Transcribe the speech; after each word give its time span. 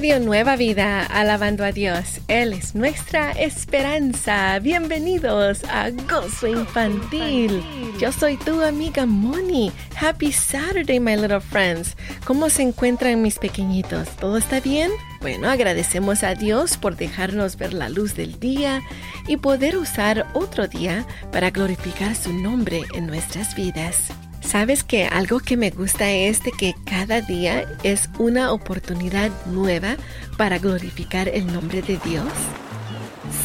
Radio 0.00 0.18
Nueva 0.18 0.56
Vida, 0.56 1.04
alabando 1.04 1.62
a 1.62 1.72
Dios. 1.72 2.22
Él 2.26 2.54
es 2.54 2.74
nuestra 2.74 3.32
esperanza. 3.32 4.58
Bienvenidos 4.58 5.62
a 5.64 5.90
Gozo 5.90 6.46
Infantil. 6.46 7.62
Yo 8.00 8.10
soy 8.10 8.38
tu 8.38 8.62
amiga 8.62 9.04
Moni. 9.04 9.70
Happy 10.00 10.32
Saturday, 10.32 10.98
my 10.98 11.16
little 11.16 11.42
friends. 11.42 11.98
¿Cómo 12.24 12.48
se 12.48 12.62
encuentran 12.62 13.20
mis 13.20 13.38
pequeñitos? 13.38 14.08
¿Todo 14.16 14.38
está 14.38 14.60
bien? 14.60 14.90
Bueno, 15.20 15.50
agradecemos 15.50 16.22
a 16.22 16.34
Dios 16.34 16.78
por 16.78 16.96
dejarnos 16.96 17.58
ver 17.58 17.74
la 17.74 17.90
luz 17.90 18.16
del 18.16 18.40
día 18.40 18.80
y 19.28 19.36
poder 19.36 19.76
usar 19.76 20.28
otro 20.32 20.66
día 20.66 21.04
para 21.30 21.50
glorificar 21.50 22.16
su 22.16 22.32
nombre 22.32 22.84
en 22.94 23.06
nuestras 23.06 23.54
vidas. 23.54 24.10
¿Sabes 24.50 24.82
que 24.82 25.04
algo 25.04 25.38
que 25.38 25.56
me 25.56 25.70
gusta 25.70 26.10
es 26.10 26.42
de 26.42 26.50
que 26.50 26.74
cada 26.84 27.20
día 27.20 27.66
es 27.84 28.10
una 28.18 28.50
oportunidad 28.50 29.30
nueva 29.46 29.94
para 30.36 30.58
glorificar 30.58 31.28
el 31.28 31.52
nombre 31.52 31.82
de 31.82 32.00
Dios? 32.04 32.26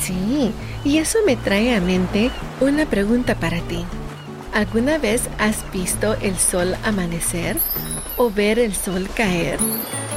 Sí, 0.02 0.52
y 0.84 0.98
eso 0.98 1.20
me 1.24 1.36
trae 1.36 1.76
a 1.76 1.80
mente 1.80 2.32
una 2.60 2.88
pregunta 2.88 3.36
para 3.36 3.60
ti. 3.68 3.86
¿Alguna 4.52 4.98
vez 4.98 5.30
has 5.38 5.64
visto 5.72 6.16
el 6.24 6.40
sol 6.40 6.76
amanecer 6.84 7.56
o 8.18 8.32
ver 8.32 8.58
el 8.58 8.74
sol 8.74 9.08
caer? 9.16 9.60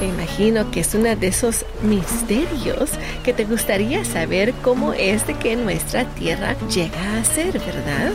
Me 0.01 0.07
imagino 0.07 0.71
que 0.71 0.79
es 0.79 0.95
uno 0.95 1.15
de 1.15 1.27
esos 1.27 1.67
misterios 1.83 2.89
que 3.23 3.33
te 3.33 3.45
gustaría 3.45 4.03
saber 4.05 4.55
cómo 4.63 4.93
es 4.93 5.27
de 5.27 5.35
que 5.35 5.55
nuestra 5.55 6.05
tierra 6.15 6.55
llega 6.67 7.19
a 7.19 7.23
ser, 7.25 7.59
¿verdad? 7.59 8.11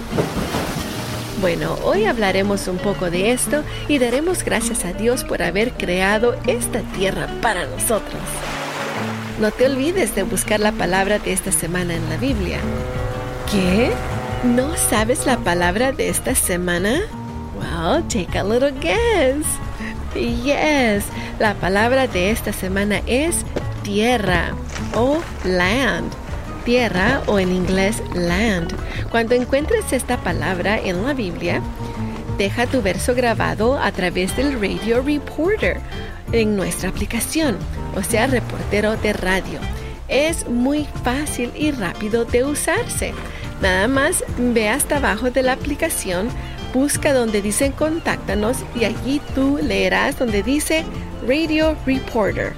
Bueno, 1.45 1.77
hoy 1.85 2.07
hablaremos 2.07 2.69
un 2.69 2.79
poco 2.79 3.11
de 3.11 3.31
esto 3.31 3.65
y 3.87 3.99
daremos 3.99 4.43
gracias 4.45 4.87
a 4.87 4.95
Dios 4.95 5.25
por 5.25 5.43
haber 5.43 5.73
creado 5.73 6.37
esta 6.47 6.81
tierra 6.97 7.29
para 7.43 7.67
nosotros. 7.67 8.23
No 9.39 9.51
te 9.51 9.67
olvides 9.67 10.15
de 10.15 10.23
buscar 10.23 10.59
la 10.61 10.73
palabra 10.73 11.19
de 11.19 11.35
esta 11.35 11.53
semana 11.53 11.97
en 11.97 12.09
la 12.09 12.17
Biblia. 12.17 12.61
¿Qué? 13.53 13.91
¿No 14.43 14.75
sabes 14.89 15.27
la 15.27 15.37
palabra 15.37 15.93
de 15.93 16.09
esta 16.09 16.35
semana? 16.35 17.03
Well, 17.59 18.03
take 18.09 18.39
a 18.39 18.43
little 18.43 18.73
guess. 18.81 19.45
Yes, 20.15 21.05
la 21.39 21.53
palabra 21.57 22.07
de 22.07 22.31
esta 22.31 22.55
semana 22.55 23.03
es 23.07 23.45
tierra 23.83 24.55
o 24.95 25.19
land 25.45 26.11
tierra 26.65 27.23
o 27.27 27.39
en 27.39 27.53
inglés 27.53 28.03
land. 28.15 28.75
Cuando 29.11 29.35
encuentres 29.35 29.93
esta 29.93 30.17
palabra 30.19 30.79
en 30.79 31.05
la 31.05 31.15
Biblia, 31.15 31.63
deja 32.39 32.67
tu 32.67 32.83
verso 32.83 33.15
grabado 33.15 33.79
a 33.79 33.93
través 33.93 34.37
del 34.37 34.55
Radio 34.55 35.03
Reporter 35.03 35.79
en 36.33 36.57
nuestra 36.57 36.89
aplicación, 36.89 37.57
o 37.97 38.03
sea, 38.03 38.27
reportero 38.27 38.97
de 38.97 39.13
radio. 39.13 39.61
Es 40.09 40.49
muy 40.49 40.87
fácil 41.05 41.53
y 41.55 41.71
rápido 41.71 42.25
de 42.25 42.45
usarse. 42.45 43.15
Nada 43.61 43.89
más 43.89 44.25
ve 44.39 44.69
hasta 44.69 44.97
abajo 44.97 45.31
de 45.31 45.43
la 45.43 45.53
aplicación, 45.53 46.29
busca 46.73 47.13
donde 47.13 47.41
dice 47.41 47.71
contáctanos 47.73 48.59
y 48.75 48.85
allí 48.85 49.21
tú 49.35 49.59
leerás 49.63 50.19
donde 50.19 50.43
dice 50.43 50.85
Radio 51.27 51.77
Reporter 51.87 52.53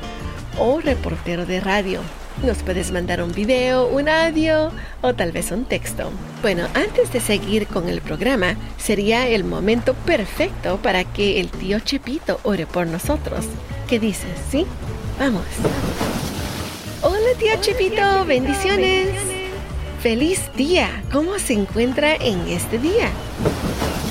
o 0.59 0.81
reportero 0.81 1.45
de 1.45 1.61
radio. 1.61 2.01
Nos 2.43 2.59
puedes 2.59 2.93
mandar 2.93 3.23
un 3.23 3.33
video, 3.33 3.87
un 3.87 4.11
audio 4.11 4.71
o 5.01 5.15
tal 5.15 5.33
vez 5.33 5.51
un 5.51 5.65
texto. 5.65 6.11
Bueno, 6.43 6.67
antes 6.75 7.11
de 7.13 7.21
seguir 7.21 7.67
con 7.67 7.89
el 7.89 8.03
programa, 8.03 8.57
sería 8.77 9.27
el 9.27 9.43
momento 9.43 9.95
perfecto 9.95 10.77
para 10.83 11.05
que 11.05 11.41
el 11.41 11.49
tío 11.51 11.81
Chepito 11.81 12.39
ore 12.43 12.67
por 12.67 12.87
nosotros. 12.87 13.47
¿Qué 13.89 13.99
dices? 13.99 14.31
¿Sí? 14.51 14.67
Vamos. 15.19 15.45
Hola 17.01 17.39
tío 17.39 17.53
Chepito, 17.61 18.27
bendiciones. 18.27 19.09
Feliz 20.03 20.43
día. 20.57 21.03
¿Cómo 21.11 21.39
se 21.39 21.55
encuentra 21.55 22.17
en 22.17 22.47
este 22.49 22.79
día? 22.79 23.09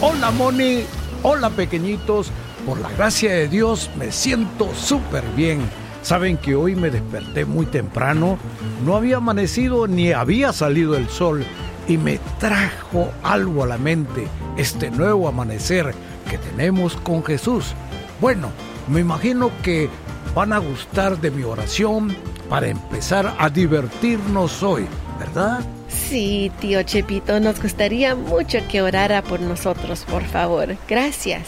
Hola 0.02 0.32
Moni. 0.32 0.84
Hola 1.22 1.52
pequeñitos. 1.52 2.32
Por 2.66 2.80
la 2.80 2.90
gracia 2.90 3.32
de 3.32 3.48
Dios 3.48 3.92
me 3.96 4.12
siento 4.12 4.74
súper 4.74 5.24
bien 5.36 5.62
Saben 6.06 6.38
que 6.38 6.54
hoy 6.54 6.76
me 6.76 6.92
desperté 6.92 7.46
muy 7.46 7.66
temprano, 7.66 8.38
no 8.86 8.96
había 8.96 9.18
amanecido 9.18 9.88
ni 9.88 10.12
había 10.12 10.54
salido 10.54 10.96
el 10.96 11.10
sol 11.10 11.44
y 11.88 11.98
me 11.98 12.20
trajo 12.40 13.12
algo 13.24 13.64
a 13.64 13.66
la 13.66 13.80
mente, 13.80 14.28
este 14.56 14.92
nuevo 14.92 15.28
amanecer 15.28 15.96
que 16.30 16.38
tenemos 16.38 16.96
con 16.98 17.24
Jesús. 17.24 17.74
Bueno, 18.22 18.52
me 18.88 19.00
imagino 19.00 19.50
que 19.64 19.90
van 20.36 20.54
a 20.54 20.60
gustar 20.60 21.20
de 21.20 21.32
mi 21.32 21.42
oración 21.42 22.16
para 22.52 22.68
empezar 22.68 23.36
a 23.40 23.50
divertirnos 23.50 24.62
hoy, 24.62 24.86
¿verdad? 25.18 25.62
Sí, 25.88 26.52
tío 26.62 26.84
Chepito, 26.84 27.40
nos 27.40 27.60
gustaría 27.60 28.14
mucho 28.14 28.60
que 28.70 28.84
orara 28.84 29.24
por 29.24 29.40
nosotros, 29.40 30.06
por 30.08 30.24
favor. 30.24 30.78
Gracias. 30.88 31.48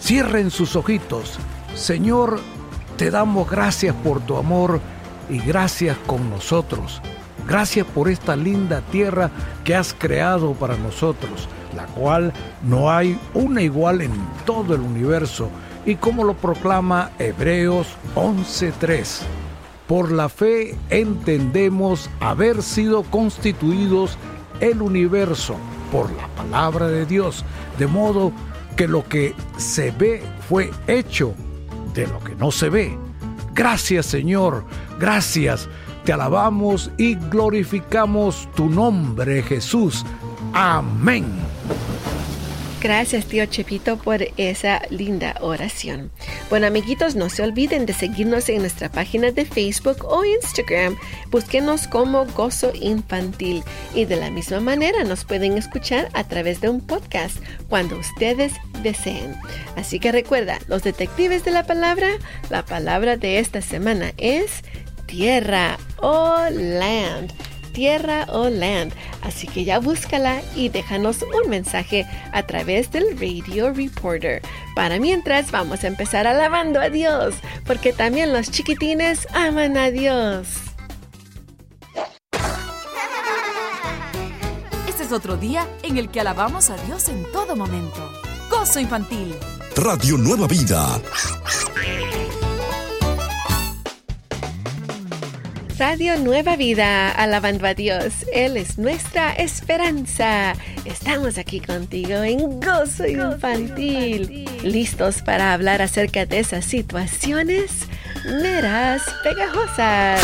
Cierren 0.00 0.50
sus 0.50 0.74
ojitos. 0.74 1.38
Señor, 1.74 2.40
te 2.96 3.10
damos 3.10 3.50
gracias 3.50 3.94
por 3.94 4.20
tu 4.20 4.36
amor 4.36 4.80
y 5.28 5.38
gracias 5.38 5.96
con 6.06 6.30
nosotros. 6.30 7.00
Gracias 7.46 7.86
por 7.86 8.08
esta 8.08 8.36
linda 8.36 8.80
tierra 8.92 9.30
que 9.64 9.74
has 9.74 9.92
creado 9.92 10.54
para 10.54 10.76
nosotros, 10.76 11.48
la 11.76 11.86
cual 11.86 12.32
no 12.62 12.90
hay 12.90 13.18
una 13.34 13.60
igual 13.62 14.00
en 14.00 14.12
todo 14.46 14.74
el 14.74 14.80
universo, 14.80 15.50
y 15.84 15.96
como 15.96 16.24
lo 16.24 16.34
proclama 16.34 17.10
Hebreos 17.18 17.88
11:3. 18.14 19.22
Por 19.86 20.10
la 20.10 20.30
fe 20.30 20.78
entendemos 20.88 22.08
haber 22.20 22.62
sido 22.62 23.02
constituidos 23.02 24.16
el 24.60 24.80
universo 24.80 25.56
por 25.92 26.10
la 26.12 26.28
palabra 26.28 26.88
de 26.88 27.04
Dios, 27.04 27.44
de 27.78 27.86
modo 27.86 28.32
que 28.76 28.88
lo 28.88 29.06
que 29.06 29.34
se 29.58 29.90
ve 29.90 30.22
fue 30.48 30.70
hecho 30.86 31.34
de 31.94 32.06
lo 32.06 32.18
que 32.20 32.34
no 32.34 32.50
se 32.50 32.68
ve. 32.68 32.96
Gracias 33.54 34.06
Señor, 34.06 34.64
gracias. 34.98 35.68
Te 36.04 36.12
alabamos 36.12 36.90
y 36.98 37.14
glorificamos 37.14 38.48
tu 38.54 38.68
nombre 38.68 39.42
Jesús. 39.42 40.04
Amén. 40.52 41.24
Gracias, 42.84 43.24
tío 43.24 43.46
Chepito, 43.46 43.96
por 43.96 44.20
esa 44.36 44.82
linda 44.90 45.34
oración. 45.40 46.10
Bueno, 46.50 46.66
amiguitos, 46.66 47.16
no 47.16 47.30
se 47.30 47.42
olviden 47.42 47.86
de 47.86 47.94
seguirnos 47.94 48.50
en 48.50 48.58
nuestra 48.58 48.90
página 48.90 49.30
de 49.30 49.46
Facebook 49.46 50.04
o 50.04 50.22
Instagram. 50.22 50.94
Búsquenos 51.30 51.88
como 51.88 52.26
Gozo 52.26 52.72
Infantil 52.74 53.64
y 53.94 54.04
de 54.04 54.16
la 54.16 54.30
misma 54.30 54.60
manera 54.60 55.02
nos 55.04 55.24
pueden 55.24 55.56
escuchar 55.56 56.10
a 56.12 56.24
través 56.24 56.60
de 56.60 56.68
un 56.68 56.82
podcast 56.82 57.38
cuando 57.70 57.98
ustedes 57.98 58.52
deseen. 58.84 59.34
Así 59.74 59.98
que 59.98 60.12
recuerda, 60.12 60.60
los 60.68 60.84
detectives 60.84 61.44
de 61.44 61.50
la 61.50 61.66
palabra, 61.66 62.08
la 62.50 62.64
palabra 62.64 63.16
de 63.16 63.40
esta 63.40 63.60
semana 63.60 64.12
es 64.16 64.62
tierra 65.06 65.76
o 65.96 66.36
land 66.50 67.32
tierra 67.74 68.24
o 68.30 68.48
land. 68.48 68.94
Así 69.20 69.46
que 69.46 69.64
ya 69.64 69.78
búscala 69.80 70.40
y 70.56 70.70
déjanos 70.70 71.20
un 71.22 71.50
mensaje 71.50 72.06
a 72.32 72.44
través 72.44 72.90
del 72.90 73.18
Radio 73.18 73.70
Reporter. 73.74 74.40
Para 74.74 74.98
mientras 74.98 75.50
vamos 75.50 75.84
a 75.84 75.88
empezar 75.88 76.26
alabando 76.26 76.80
a 76.80 76.88
Dios, 76.88 77.34
porque 77.66 77.92
también 77.92 78.32
los 78.32 78.50
chiquitines 78.50 79.28
aman 79.34 79.76
a 79.76 79.90
Dios. 79.90 80.48
Este 84.88 85.02
es 85.02 85.12
otro 85.12 85.36
día 85.36 85.66
en 85.82 85.98
el 85.98 86.08
que 86.08 86.20
alabamos 86.20 86.70
a 86.70 86.76
Dios 86.86 87.08
en 87.08 87.24
todo 87.32 87.56
momento. 87.56 88.23
Gozo 88.50 88.80
infantil. 88.80 89.34
Radio 89.76 90.16
Nueva 90.16 90.46
Vida. 90.46 91.00
Radio 95.78 96.16
Nueva 96.18 96.56
Vida, 96.56 97.10
alabando 97.10 97.66
a 97.66 97.74
Dios. 97.74 98.24
Él 98.32 98.56
es 98.56 98.78
nuestra 98.78 99.32
esperanza. 99.32 100.54
Estamos 100.84 101.36
aquí 101.36 101.60
contigo 101.60 102.22
en 102.22 102.60
Gozo 102.60 103.06
Infantil. 103.06 104.46
¿Listos 104.62 105.22
para 105.22 105.52
hablar 105.52 105.82
acerca 105.82 106.26
de 106.26 106.38
esas 106.38 106.64
situaciones? 106.64 107.88
Meras 108.24 109.02
pegajosas. 109.22 110.22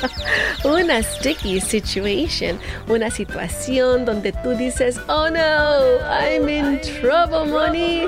una 0.64 1.02
sticky 1.02 1.60
situation, 1.60 2.58
una 2.88 3.10
situación 3.10 4.04
donde 4.04 4.32
tú 4.32 4.50
dices, 4.50 4.98
oh 5.08 5.28
no, 5.30 5.98
I'm 6.08 6.48
in 6.48 6.80
trouble, 6.80 7.50
money. 7.50 8.06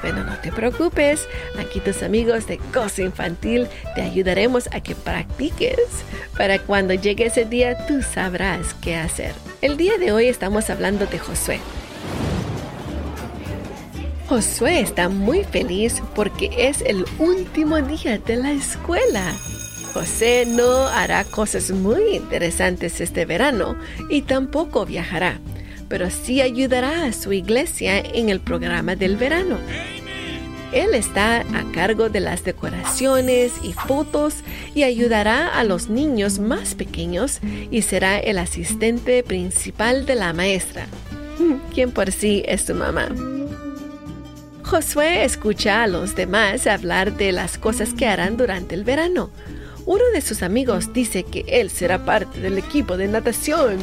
Bueno, 0.00 0.22
no 0.24 0.38
te 0.38 0.52
preocupes, 0.52 1.26
aquí 1.58 1.80
tus 1.80 2.02
amigos 2.02 2.46
de 2.46 2.60
Gozo 2.72 3.02
Infantil 3.02 3.66
te 3.94 4.02
ayudaremos 4.02 4.68
a 4.72 4.80
que 4.80 4.94
practiques. 4.94 5.78
Para 6.36 6.60
cuando 6.60 6.94
llegue 6.94 7.26
ese 7.26 7.44
día, 7.44 7.86
tú 7.86 8.00
sabrás 8.02 8.74
qué 8.80 8.96
hacer. 8.96 9.32
El 9.60 9.76
día 9.76 9.98
de 9.98 10.12
hoy 10.12 10.28
estamos 10.28 10.70
hablando 10.70 11.06
de 11.06 11.18
Josué. 11.18 11.60
Josué 14.28 14.80
está 14.80 15.08
muy 15.08 15.42
feliz 15.42 16.02
porque 16.14 16.50
es 16.54 16.82
el 16.82 17.06
último 17.18 17.80
día 17.80 18.18
de 18.18 18.36
la 18.36 18.52
escuela. 18.52 19.32
José 19.94 20.44
no 20.46 20.86
hará 20.86 21.24
cosas 21.24 21.70
muy 21.70 22.16
interesantes 22.16 23.00
este 23.00 23.24
verano 23.24 23.74
y 24.10 24.20
tampoco 24.20 24.84
viajará, 24.84 25.40
pero 25.88 26.10
sí 26.10 26.42
ayudará 26.42 27.06
a 27.06 27.12
su 27.14 27.32
iglesia 27.32 28.00
en 28.00 28.28
el 28.28 28.40
programa 28.40 28.96
del 28.96 29.16
verano. 29.16 29.56
Él 30.74 30.94
está 30.94 31.40
a 31.40 31.72
cargo 31.72 32.10
de 32.10 32.20
las 32.20 32.44
decoraciones 32.44 33.52
y 33.62 33.72
fotos 33.72 34.34
y 34.74 34.82
ayudará 34.82 35.58
a 35.58 35.64
los 35.64 35.88
niños 35.88 36.38
más 36.38 36.74
pequeños 36.74 37.40
y 37.70 37.80
será 37.80 38.18
el 38.18 38.36
asistente 38.36 39.22
principal 39.22 40.04
de 40.04 40.16
la 40.16 40.34
maestra, 40.34 40.86
quien 41.72 41.92
por 41.92 42.12
sí 42.12 42.42
es 42.46 42.66
su 42.66 42.74
mamá. 42.74 43.08
Josué 44.68 45.24
escucha 45.24 45.82
a 45.82 45.86
los 45.86 46.14
demás 46.14 46.66
hablar 46.66 47.16
de 47.16 47.32
las 47.32 47.56
cosas 47.56 47.94
que 47.94 48.06
harán 48.06 48.36
durante 48.36 48.74
el 48.74 48.84
verano. 48.84 49.30
Uno 49.86 50.04
de 50.12 50.20
sus 50.20 50.42
amigos 50.42 50.92
dice 50.92 51.22
que 51.22 51.46
él 51.48 51.70
será 51.70 52.04
parte 52.04 52.38
del 52.40 52.58
equipo 52.58 52.98
de 52.98 53.08
natación 53.08 53.78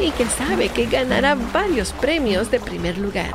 y 0.00 0.10
que 0.12 0.24
sabe 0.24 0.70
que 0.70 0.86
ganará 0.86 1.34
varios 1.34 1.92
premios 1.92 2.50
de 2.50 2.60
primer 2.60 2.96
lugar. 2.96 3.34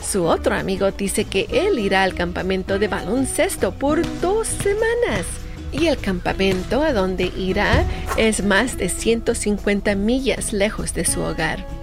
Su 0.00 0.26
otro 0.26 0.54
amigo 0.54 0.92
dice 0.92 1.24
que 1.24 1.48
él 1.50 1.80
irá 1.80 2.04
al 2.04 2.14
campamento 2.14 2.78
de 2.78 2.86
baloncesto 2.86 3.72
por 3.72 4.00
dos 4.20 4.46
semanas 4.46 5.26
y 5.72 5.88
el 5.88 5.98
campamento 5.98 6.84
a 6.84 6.92
donde 6.92 7.32
irá 7.36 7.84
es 8.16 8.44
más 8.44 8.76
de 8.76 8.90
150 8.90 9.96
millas 9.96 10.52
lejos 10.52 10.94
de 10.94 11.04
su 11.04 11.20
hogar. 11.20 11.79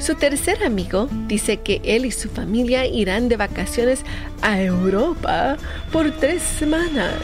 Su 0.00 0.14
tercer 0.14 0.64
amigo 0.64 1.08
dice 1.28 1.58
que 1.58 1.82
él 1.84 2.06
y 2.06 2.10
su 2.10 2.30
familia 2.30 2.86
irán 2.86 3.28
de 3.28 3.36
vacaciones 3.36 4.02
a 4.40 4.60
Europa 4.60 5.58
por 5.92 6.10
tres 6.10 6.42
semanas. 6.42 7.14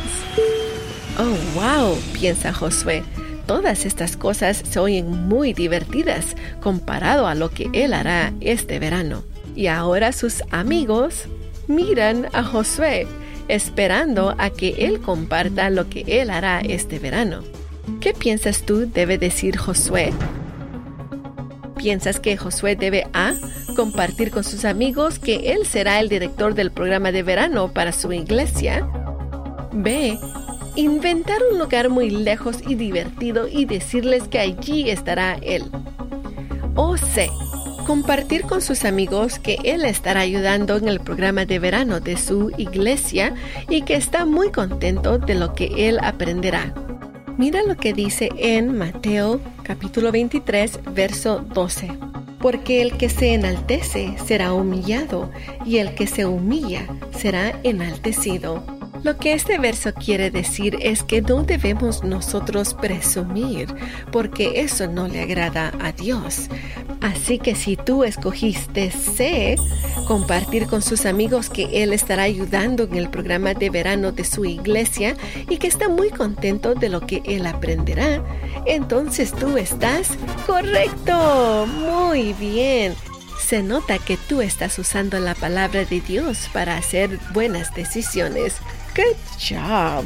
Oh, 1.18 1.58
wow, 1.58 1.96
piensa 2.12 2.52
Josué. 2.52 3.02
Todas 3.46 3.86
estas 3.86 4.18
cosas 4.18 4.62
se 4.68 4.78
oyen 4.78 5.10
muy 5.26 5.54
divertidas 5.54 6.36
comparado 6.60 7.26
a 7.26 7.34
lo 7.34 7.48
que 7.48 7.70
él 7.72 7.94
hará 7.94 8.34
este 8.40 8.78
verano. 8.78 9.22
Y 9.54 9.68
ahora 9.68 10.12
sus 10.12 10.42
amigos 10.50 11.24
miran 11.68 12.28
a 12.34 12.44
Josué 12.44 13.06
esperando 13.48 14.34
a 14.36 14.50
que 14.50 14.86
él 14.86 15.00
comparta 15.00 15.70
lo 15.70 15.88
que 15.88 16.04
él 16.06 16.28
hará 16.28 16.60
este 16.60 16.98
verano. 16.98 17.42
¿Qué 18.00 18.12
piensas 18.12 18.66
tú 18.66 18.90
debe 18.92 19.16
decir 19.16 19.56
Josué 19.56 20.12
¿Piensas 21.86 22.18
que 22.18 22.36
Josué 22.36 22.74
debe 22.74 23.06
A. 23.12 23.34
compartir 23.76 24.32
con 24.32 24.42
sus 24.42 24.64
amigos 24.64 25.20
que 25.20 25.52
él 25.52 25.64
será 25.64 26.00
el 26.00 26.08
director 26.08 26.52
del 26.52 26.72
programa 26.72 27.12
de 27.12 27.22
verano 27.22 27.72
para 27.72 27.92
su 27.92 28.12
iglesia? 28.12 28.84
B. 29.70 30.18
Inventar 30.74 31.38
un 31.48 31.60
lugar 31.60 31.88
muy 31.88 32.10
lejos 32.10 32.56
y 32.66 32.74
divertido 32.74 33.46
y 33.46 33.66
decirles 33.66 34.26
que 34.26 34.40
allí 34.40 34.90
estará 34.90 35.38
él. 35.42 35.62
O 36.74 36.96
C. 36.96 37.30
Compartir 37.86 38.42
con 38.42 38.62
sus 38.62 38.84
amigos 38.84 39.38
que 39.38 39.56
él 39.62 39.84
estará 39.84 40.22
ayudando 40.22 40.74
en 40.78 40.88
el 40.88 40.98
programa 40.98 41.44
de 41.44 41.60
verano 41.60 42.00
de 42.00 42.16
su 42.16 42.50
iglesia 42.58 43.32
y 43.68 43.82
que 43.82 43.94
está 43.94 44.26
muy 44.26 44.50
contento 44.50 45.18
de 45.18 45.36
lo 45.36 45.54
que 45.54 45.88
él 45.88 46.00
aprenderá. 46.02 46.74
Mira 47.38 47.62
lo 47.62 47.76
que 47.76 47.92
dice 47.92 48.30
en 48.38 48.76
Mateo 48.76 49.40
capítulo 49.66 50.12
23, 50.12 50.78
verso 50.94 51.40
12. 51.40 51.90
Porque 52.38 52.82
el 52.82 52.96
que 52.96 53.08
se 53.08 53.34
enaltece 53.34 54.14
será 54.24 54.52
humillado, 54.52 55.32
y 55.64 55.78
el 55.78 55.96
que 55.96 56.06
se 56.06 56.24
humilla 56.24 56.86
será 57.10 57.58
enaltecido. 57.64 58.75
Lo 59.06 59.16
que 59.18 59.34
este 59.34 59.56
verso 59.60 59.94
quiere 59.94 60.32
decir 60.32 60.78
es 60.80 61.04
que 61.04 61.22
no 61.22 61.44
debemos 61.44 62.02
nosotros 62.02 62.74
presumir, 62.74 63.72
porque 64.10 64.62
eso 64.62 64.88
no 64.88 65.06
le 65.06 65.22
agrada 65.22 65.72
a 65.80 65.92
Dios. 65.92 66.48
Así 67.00 67.38
que 67.38 67.54
si 67.54 67.76
tú 67.76 68.02
escogiste 68.02 68.90
C, 68.90 69.54
compartir 70.08 70.66
con 70.66 70.82
sus 70.82 71.06
amigos 71.06 71.50
que 71.50 71.84
Él 71.84 71.92
estará 71.92 72.24
ayudando 72.24 72.82
en 72.82 72.96
el 72.96 73.08
programa 73.08 73.54
de 73.54 73.70
verano 73.70 74.10
de 74.10 74.24
su 74.24 74.44
iglesia 74.44 75.14
y 75.48 75.58
que 75.58 75.68
está 75.68 75.88
muy 75.88 76.10
contento 76.10 76.74
de 76.74 76.88
lo 76.88 77.02
que 77.02 77.22
Él 77.26 77.46
aprenderá, 77.46 78.24
entonces 78.66 79.30
tú 79.30 79.56
estás 79.56 80.18
correcto. 80.48 81.68
Muy 81.68 82.32
bien. 82.32 82.96
Se 83.38 83.62
nota 83.62 83.98
que 83.98 84.16
tú 84.16 84.42
estás 84.42 84.78
usando 84.78 85.18
la 85.20 85.34
palabra 85.34 85.84
de 85.84 86.00
Dios 86.00 86.48
para 86.52 86.76
hacer 86.76 87.18
buenas 87.32 87.74
decisiones. 87.74 88.56
Good 88.96 89.16
job. 89.38 90.04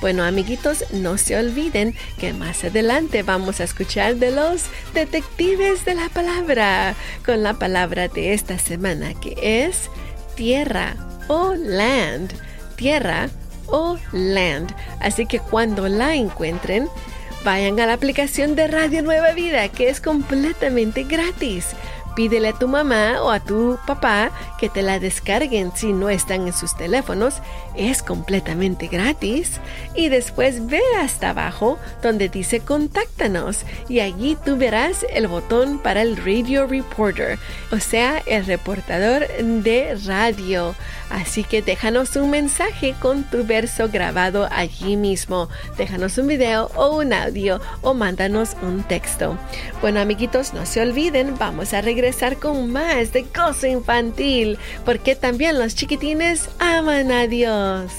Bueno, 0.00 0.24
amiguitos, 0.24 0.84
no 0.92 1.18
se 1.18 1.36
olviden 1.36 1.94
que 2.18 2.32
más 2.32 2.64
adelante 2.64 3.22
vamos 3.22 3.60
a 3.60 3.64
escuchar 3.64 4.16
de 4.16 4.30
los 4.30 4.64
detectives 4.94 5.84
de 5.84 5.94
la 5.94 6.08
palabra 6.08 6.94
con 7.24 7.42
la 7.42 7.54
palabra 7.54 8.08
de 8.08 8.32
esta 8.32 8.58
semana 8.58 9.12
que 9.12 9.66
es 9.66 9.90
tierra 10.36 10.96
o 11.28 11.54
land. 11.54 12.32
Tierra 12.76 13.28
o 13.66 13.98
land. 14.12 14.74
Así 15.00 15.26
que 15.26 15.38
cuando 15.38 15.86
la 15.88 16.14
encuentren, 16.14 16.88
vayan 17.44 17.78
a 17.78 17.86
la 17.86 17.92
aplicación 17.92 18.54
de 18.54 18.68
Radio 18.68 19.02
Nueva 19.02 19.32
Vida 19.32 19.68
que 19.68 19.90
es 19.90 20.00
completamente 20.00 21.04
gratis. 21.04 21.66
Pídele 22.20 22.48
a 22.48 22.52
tu 22.52 22.68
mamá 22.68 23.22
o 23.22 23.30
a 23.30 23.40
tu 23.40 23.78
papá 23.86 24.30
que 24.58 24.68
te 24.68 24.82
la 24.82 24.98
descarguen 24.98 25.72
si 25.74 25.94
no 25.94 26.10
están 26.10 26.46
en 26.46 26.52
sus 26.52 26.76
teléfonos. 26.76 27.36
Es 27.74 28.02
completamente 28.02 28.88
gratis. 28.88 29.52
Y 29.94 30.10
después 30.10 30.66
ve 30.66 30.82
hasta 31.00 31.30
abajo 31.30 31.78
donde 32.02 32.28
dice 32.28 32.60
contáctanos 32.60 33.64
y 33.88 34.00
allí 34.00 34.36
tú 34.44 34.58
verás 34.58 35.06
el 35.14 35.28
botón 35.28 35.78
para 35.78 36.02
el 36.02 36.18
Radio 36.18 36.66
Reporter, 36.66 37.38
o 37.72 37.78
sea, 37.78 38.18
el 38.26 38.44
reportador 38.44 39.26
de 39.38 39.96
radio. 40.04 40.74
Así 41.08 41.42
que 41.42 41.62
déjanos 41.62 42.14
un 42.16 42.30
mensaje 42.30 42.94
con 43.00 43.24
tu 43.24 43.44
verso 43.44 43.88
grabado 43.88 44.46
allí 44.52 44.96
mismo. 44.96 45.48
Déjanos 45.78 46.18
un 46.18 46.26
video 46.26 46.70
o 46.74 46.98
un 46.98 47.14
audio 47.14 47.62
o 47.80 47.94
mándanos 47.94 48.56
un 48.62 48.82
texto. 48.84 49.38
Bueno, 49.80 50.00
amiguitos, 50.00 50.52
no 50.52 50.66
se 50.66 50.82
olviden, 50.82 51.36
vamos 51.38 51.72
a 51.72 51.80
regresar 51.80 52.09
con 52.40 52.72
más 52.72 53.12
de 53.12 53.22
gozo 53.22 53.66
infantil, 53.66 54.58
porque 54.84 55.14
también 55.14 55.58
los 55.58 55.74
chiquitines 55.74 56.48
aman 56.58 57.10
a 57.10 57.26
Dios. 57.26 57.92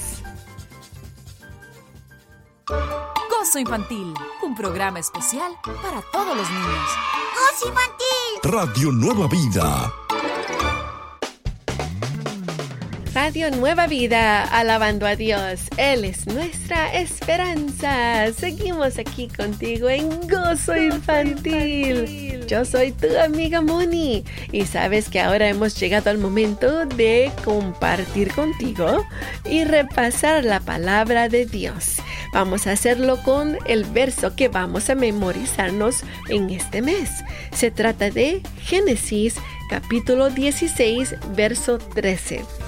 Gozo 2.66 3.58
Infantil, 3.58 4.14
un 4.42 4.54
programa 4.54 5.00
especial 5.00 5.52
para 5.64 6.02
todos 6.12 6.36
los 6.36 6.48
niños. 6.48 6.88
¡Gozo 7.34 7.68
Infantil! 7.68 7.98
Radio 8.44 8.92
Nueva 8.92 9.26
Vida 9.28 9.92
Radio 13.14 13.50
Nueva 13.50 13.86
Vida, 13.88 14.42
alabando 14.44 15.06
a 15.06 15.16
Dios. 15.16 15.68
Él 15.76 16.06
es 16.06 16.26
nuestra 16.26 16.94
esperanza. 16.94 18.32
Seguimos 18.32 18.98
aquí 18.98 19.28
contigo 19.28 19.90
en 19.90 20.08
Gozo 20.28 20.74
Infantil. 20.74 22.42
Yo 22.46 22.64
soy 22.64 22.92
tu 22.92 23.06
amiga 23.18 23.60
Moni 23.60 24.24
y 24.50 24.64
sabes 24.64 25.10
que 25.10 25.20
ahora 25.20 25.46
hemos 25.50 25.78
llegado 25.78 26.08
al 26.08 26.16
momento 26.16 26.86
de 26.86 27.30
compartir 27.44 28.32
contigo 28.32 29.04
y 29.44 29.64
repasar 29.64 30.46
la 30.46 30.60
palabra 30.60 31.28
de 31.28 31.44
Dios. 31.44 31.96
Vamos 32.32 32.66
a 32.66 32.72
hacerlo 32.72 33.22
con 33.22 33.58
el 33.66 33.84
verso 33.84 34.34
que 34.34 34.48
vamos 34.48 34.88
a 34.88 34.94
memorizarnos 34.94 36.02
en 36.30 36.48
este 36.48 36.80
mes. 36.80 37.10
Se 37.52 37.70
trata 37.70 38.08
de 38.08 38.40
Génesis 38.62 39.36
capítulo 39.68 40.30
16, 40.30 41.14
verso 41.34 41.76
13. 41.76 42.61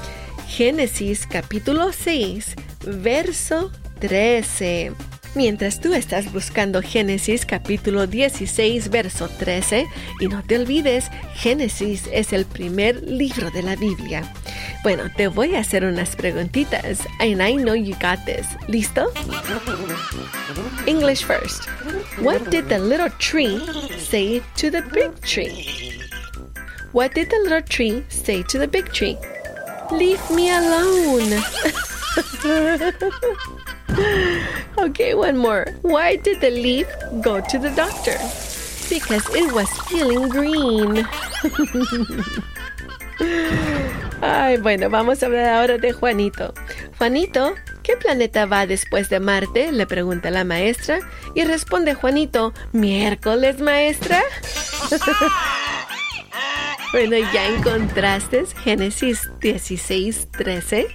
Génesis 0.48 1.26
capítulo 1.26 1.92
6, 1.92 2.54
verso 2.86 3.72
13. 4.00 4.92
Mientras 5.34 5.80
tú 5.80 5.94
estás 5.94 6.32
buscando 6.32 6.80
Génesis 6.80 7.44
capítulo 7.44 8.06
16, 8.06 8.88
verso 8.88 9.28
13, 9.28 9.86
y 10.20 10.28
no 10.28 10.44
te 10.44 10.56
olvides, 10.56 11.10
Génesis 11.34 12.04
es 12.12 12.32
el 12.32 12.44
primer 12.44 13.02
libro 13.02 13.50
de 13.50 13.64
la 13.64 13.74
Biblia. 13.74 14.22
Bueno, 14.84 15.10
te 15.16 15.26
voy 15.26 15.56
a 15.56 15.60
hacer 15.60 15.84
unas 15.84 16.14
preguntitas, 16.14 17.00
and 17.18 17.42
I 17.42 17.56
know 17.56 17.74
you 17.74 17.96
got 18.00 18.24
this. 18.26 18.46
¿Listo? 18.68 19.10
English 20.86 21.24
first. 21.24 21.64
What 22.20 22.50
did 22.50 22.68
the 22.68 22.78
little 22.78 23.10
tree 23.18 23.58
say 23.98 24.40
to 24.56 24.70
the 24.70 24.82
big 24.92 25.10
tree? 25.22 25.98
What 26.92 27.14
did 27.14 27.28
the 27.30 27.40
little 27.42 27.62
tree 27.62 28.04
say 28.08 28.44
to 28.44 28.58
the 28.58 28.68
big 28.68 28.92
tree? 28.92 29.18
Leave 29.90 30.30
me 30.30 30.50
alone. 30.50 31.42
okay, 34.78 35.14
one 35.14 35.36
more. 35.36 35.66
Why 35.82 36.16
did 36.16 36.40
the 36.40 36.50
leaf 36.50 36.86
go 37.20 37.40
to 37.40 37.58
the 37.58 37.70
doctor? 37.70 38.18
Because 38.88 39.28
it 39.34 39.52
was 39.52 39.68
feeling 39.88 40.28
green. 40.28 41.06
Ay, 44.20 44.56
bueno, 44.58 44.90
vamos 44.90 45.22
a 45.22 45.26
hablar 45.26 45.46
ahora 45.46 45.78
de 45.78 45.92
Juanito. 45.92 46.54
Juanito, 46.98 47.54
¿qué 47.82 47.96
planeta 47.96 48.46
va 48.46 48.66
después 48.66 49.08
de 49.10 49.20
Marte? 49.20 49.70
Le 49.72 49.86
pregunta 49.86 50.30
la 50.30 50.44
maestra. 50.44 50.98
Y 51.34 51.44
responde 51.44 51.94
Juanito, 51.94 52.52
miércoles, 52.72 53.60
maestra. 53.60 54.22
bueno, 56.94 57.16
¿ya 57.32 57.48
encontraste 57.48 58.44
Génesis 58.62 59.28
16, 59.40 60.28
13? 60.30 60.86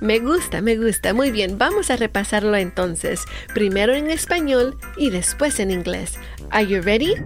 Me 0.00 0.20
gusta, 0.20 0.60
me 0.60 0.76
gusta. 0.76 1.12
Muy 1.14 1.32
bien, 1.32 1.58
vamos 1.58 1.90
a 1.90 1.96
repasarlo 1.96 2.54
entonces. 2.54 3.24
Primero 3.52 3.92
en 3.92 4.08
español 4.08 4.78
y 4.96 5.10
después 5.10 5.58
en 5.58 5.72
inglés. 5.72 6.12
Are 6.50 6.64
you 6.64 6.80
ready? 6.80 7.16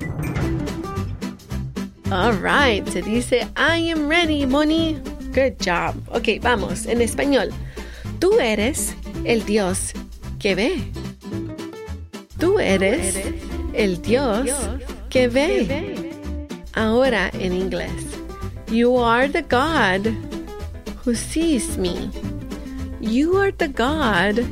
All 2.10 2.32
right, 2.40 2.88
se 2.88 3.02
dice 3.02 3.46
I 3.54 3.90
am 3.90 4.08
ready, 4.08 4.46
Moni. 4.46 4.94
Good 5.34 5.62
job. 5.62 5.94
Ok, 6.08 6.40
vamos, 6.40 6.86
en 6.86 7.02
español. 7.02 7.50
Tú 8.18 8.40
eres 8.40 8.94
el 9.24 9.44
Dios 9.44 9.92
que 10.38 10.54
ve. 10.54 10.82
Tú 12.38 12.58
eres 12.60 13.14
el 13.74 14.00
Dios 14.00 14.48
que 15.10 15.28
ve. 15.28 16.05
Ahora 16.76 17.30
en 17.40 17.52
inglés. 17.52 17.90
You 18.70 18.98
are 18.98 19.28
the 19.28 19.42
God 19.42 20.12
who 21.04 21.14
sees 21.14 21.78
me. 21.78 22.10
You 23.00 23.36
are 23.38 23.50
the 23.50 23.68
God 23.68 24.44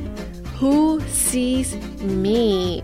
who 0.59 0.99
sees 1.07 1.75
me. 2.01 2.83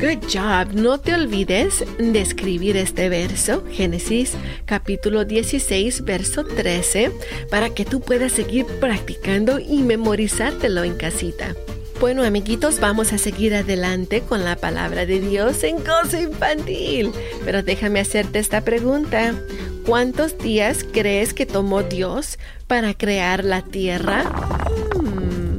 Good 0.00 0.26
job. 0.28 0.74
No 0.74 0.98
te 0.98 1.14
olvides 1.14 1.84
de 1.98 2.20
escribir 2.20 2.76
este 2.76 3.08
verso, 3.08 3.64
Génesis 3.70 4.32
capítulo 4.66 5.24
16, 5.24 6.04
verso 6.04 6.44
13, 6.44 7.12
para 7.48 7.70
que 7.70 7.84
tú 7.84 8.00
puedas 8.00 8.32
seguir 8.32 8.66
practicando 8.80 9.60
y 9.60 9.82
memorizártelo 9.82 10.82
en 10.82 10.96
casita. 10.96 11.54
Bueno, 12.00 12.22
amiguitos, 12.24 12.80
vamos 12.80 13.12
a 13.12 13.18
seguir 13.18 13.54
adelante 13.54 14.20
con 14.20 14.44
la 14.44 14.56
palabra 14.56 15.06
de 15.06 15.20
Dios 15.20 15.62
en 15.64 15.76
gozo 15.76 16.18
infantil. 16.18 17.12
Pero 17.44 17.62
déjame 17.62 18.00
hacerte 18.00 18.38
esta 18.38 18.60
pregunta. 18.60 19.34
¿Cuántos 19.86 20.36
días 20.38 20.84
crees 20.92 21.34
que 21.34 21.46
tomó 21.46 21.82
Dios 21.82 22.38
para 22.66 22.94
crear 22.94 23.44
la 23.44 23.62
tierra? 23.62 24.24
Hmm. 24.94 25.58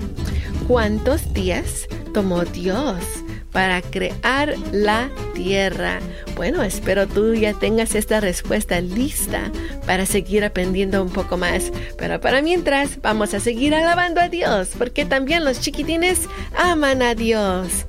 ¿Cuántos 0.67 1.33
días 1.33 1.87
tomó 2.13 2.43
Dios 2.43 3.24
para 3.55 3.81
crear 3.81 4.53
la 4.73 5.09
tierra? 5.33 6.01
Bueno, 6.35 6.61
espero 6.61 7.07
tú 7.07 7.33
ya 7.35 7.53
tengas 7.53 7.95
esta 7.95 8.19
respuesta 8.19 8.81
lista 8.81 9.49
para 9.85 10.05
seguir 10.05 10.43
aprendiendo 10.43 11.01
un 11.01 11.09
poco 11.09 11.37
más. 11.37 11.71
Pero 11.97 12.19
para 12.19 12.41
mientras, 12.41 13.01
vamos 13.01 13.33
a 13.33 13.39
seguir 13.39 13.73
alabando 13.73 14.19
a 14.19 14.27
Dios, 14.27 14.71
porque 14.77 15.05
también 15.05 15.45
los 15.45 15.61
chiquitines 15.61 16.27
aman 16.57 17.01
a 17.01 17.15
Dios. 17.15 17.85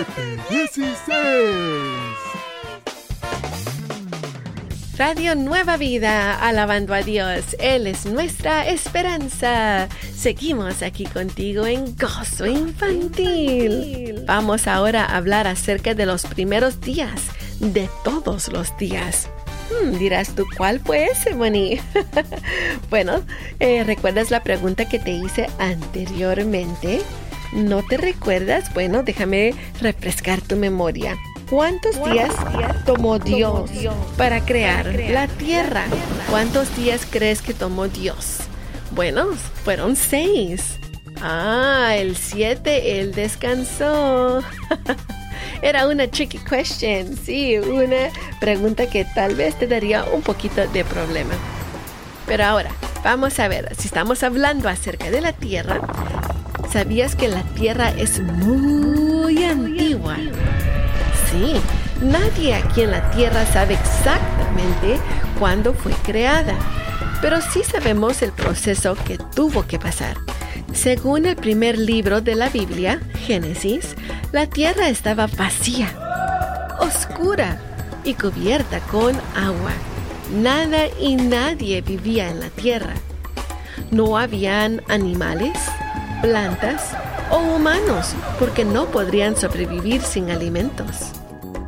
8716 0.00 1.10
Radio 4.96 5.34
Nueva 5.34 5.76
Vida, 5.76 6.38
alabando 6.46 6.94
a 6.94 7.02
Dios. 7.02 7.56
Él 7.58 7.86
es 7.86 8.06
nuestra 8.06 8.66
esperanza. 8.68 9.88
Seguimos 10.14 10.82
aquí 10.82 11.04
contigo 11.04 11.66
en 11.66 11.96
Gozo 11.96 12.46
Infantil. 12.46 14.24
Vamos 14.26 14.66
ahora 14.66 15.04
a 15.04 15.16
hablar 15.16 15.46
acerca 15.46 15.94
de 15.94 16.06
los 16.06 16.24
primeros 16.26 16.80
días, 16.80 17.22
de 17.60 17.88
todos 18.04 18.48
los 18.48 18.76
días. 18.78 19.28
Hmm, 19.70 19.98
dirás 19.98 20.34
tú, 20.34 20.46
¿cuál 20.56 20.80
fue 20.80 21.06
ese, 21.06 21.34
Moni? 21.34 21.78
bueno, 22.90 23.22
eh, 23.58 23.84
¿recuerdas 23.84 24.30
la 24.30 24.42
pregunta 24.42 24.88
que 24.88 24.98
te 24.98 25.12
hice 25.12 25.48
anteriormente? 25.58 27.00
¿No 27.52 27.82
te 27.82 27.96
recuerdas? 27.96 28.72
Bueno, 28.74 29.02
déjame 29.02 29.54
refrescar 29.80 30.40
tu 30.40 30.56
memoria. 30.56 31.16
¿Cuántos 31.48 31.96
días 32.04 32.32
tomó 32.86 33.18
Dios 33.18 33.68
para 34.16 34.44
crear 34.44 34.86
la 35.10 35.26
tierra? 35.26 35.84
¿Cuántos 36.30 36.76
días 36.76 37.04
crees 37.10 37.42
que 37.42 37.54
tomó 37.54 37.88
Dios? 37.88 38.38
Bueno, 38.92 39.26
fueron 39.64 39.96
seis. 39.96 40.78
Ah, 41.20 41.94
el 41.96 42.16
siete, 42.16 43.00
él 43.00 43.12
descansó. 43.12 44.42
Era 45.62 45.88
una 45.88 46.06
tricky 46.06 46.38
question, 46.38 47.16
sí, 47.16 47.58
una 47.58 48.10
pregunta 48.40 48.86
que 48.86 49.04
tal 49.04 49.34
vez 49.34 49.58
te 49.58 49.66
daría 49.66 50.04
un 50.04 50.22
poquito 50.22 50.66
de 50.68 50.84
problema. 50.84 51.34
Pero 52.26 52.44
ahora, 52.44 52.70
vamos 53.02 53.38
a 53.40 53.48
ver, 53.48 53.74
si 53.76 53.88
estamos 53.88 54.22
hablando 54.22 54.68
acerca 54.68 55.10
de 55.10 55.20
la 55.20 55.32
Tierra, 55.32 55.80
¿sabías 56.72 57.16
que 57.16 57.28
la 57.28 57.42
Tierra 57.54 57.90
es 57.90 58.20
muy 58.20 59.44
antigua? 59.44 60.16
Sí, 61.30 61.54
nadie 62.02 62.54
aquí 62.54 62.82
en 62.82 62.90
la 62.90 63.10
Tierra 63.10 63.46
sabe 63.46 63.74
exactamente 63.74 64.98
cuándo 65.38 65.72
fue 65.72 65.92
creada, 66.02 66.54
pero 67.20 67.40
sí 67.40 67.62
sabemos 67.64 68.22
el 68.22 68.32
proceso 68.32 68.94
que 68.94 69.18
tuvo 69.18 69.66
que 69.66 69.78
pasar. 69.78 70.16
Según 70.72 71.26
el 71.26 71.36
primer 71.36 71.78
libro 71.78 72.20
de 72.20 72.34
la 72.34 72.48
Biblia, 72.48 73.00
Génesis, 73.26 73.96
la 74.32 74.46
Tierra 74.46 74.88
estaba 74.88 75.26
vacía, 75.26 75.88
oscura 76.78 77.58
y 78.04 78.14
cubierta 78.14 78.80
con 78.80 79.16
agua. 79.36 79.72
Nada 80.32 80.86
y 81.00 81.16
nadie 81.16 81.80
vivía 81.80 82.30
en 82.30 82.40
la 82.40 82.50
Tierra. 82.50 82.94
No 83.90 84.16
habían 84.16 84.82
animales, 84.88 85.58
plantas 86.20 86.92
o 87.30 87.38
humanos 87.38 88.14
porque 88.38 88.64
no 88.64 88.86
podrían 88.86 89.36
sobrevivir 89.36 90.02
sin 90.02 90.30
alimentos. 90.30 91.12